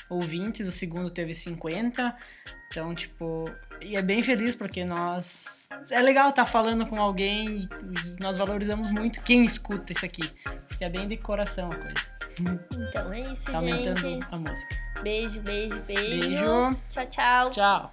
ouvintes, 0.10 0.68
o 0.68 0.72
segundo 0.72 1.10
teve 1.10 1.34
50. 1.34 2.16
Então, 2.68 2.94
tipo, 2.94 3.46
e 3.82 3.96
é 3.96 4.02
bem 4.02 4.22
feliz 4.22 4.56
porque 4.56 4.84
nós. 4.84 5.68
É 5.90 6.02
legal 6.02 6.30
estar 6.30 6.44
tá 6.44 6.52
falando 6.52 6.86
com 6.86 7.02
alguém 7.02 7.70
e 7.70 8.22
nós 8.22 8.38
valorizamos 8.38 8.92
muito 8.92 9.22
quem 9.22 9.46
escuta 9.46 9.94
isso 9.94 10.06
aqui. 10.06 10.28
Porque 10.68 10.84
é 10.84 10.90
bem 10.90 11.08
de 11.08 11.18
coração 11.18 11.72
a 11.72 11.76
coisa. 11.76 12.16
Então 12.90 13.14
é 13.14 13.20
isso, 13.20 13.46
tá 13.46 13.62
gente. 13.62 14.28
a 14.30 14.38
música. 14.38 14.76
Beijo, 15.04 15.40
beijo, 15.42 15.82
beijo. 15.88 16.30
Beijo. 16.30 16.70
Tchau, 16.84 17.06
tchau. 17.10 17.52
Tchau. 17.52 17.92